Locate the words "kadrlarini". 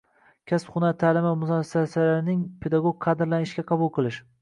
3.09-3.53